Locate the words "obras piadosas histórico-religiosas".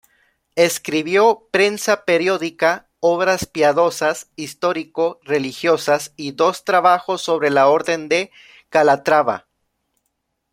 3.01-6.13